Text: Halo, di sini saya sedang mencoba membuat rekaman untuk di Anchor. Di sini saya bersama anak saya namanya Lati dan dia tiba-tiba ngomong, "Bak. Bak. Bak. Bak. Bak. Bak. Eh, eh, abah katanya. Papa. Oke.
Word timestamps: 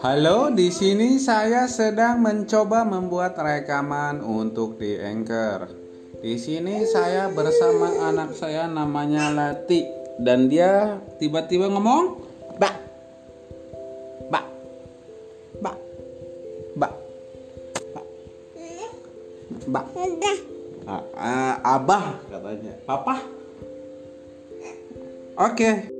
Halo, 0.00 0.48
di 0.48 0.72
sini 0.72 1.20
saya 1.20 1.68
sedang 1.68 2.24
mencoba 2.24 2.88
membuat 2.88 3.36
rekaman 3.36 4.24
untuk 4.24 4.80
di 4.80 4.96
Anchor. 4.96 5.68
Di 6.24 6.40
sini 6.40 6.88
saya 6.88 7.28
bersama 7.28 8.08
anak 8.08 8.32
saya 8.32 8.64
namanya 8.64 9.28
Lati 9.28 9.84
dan 10.16 10.48
dia 10.48 11.04
tiba-tiba 11.20 11.68
ngomong, 11.68 12.16
"Bak. 12.56 12.80
Bak. 14.32 14.46
Bak. 15.60 15.76
Bak. 16.80 16.92
Bak. 17.92 18.06
Bak. 19.68 19.84
Eh, 20.00 20.40
eh, 21.12 21.54
abah 21.60 22.04
katanya. 22.24 22.72
Papa. 22.88 23.20
Oke. 25.36 25.99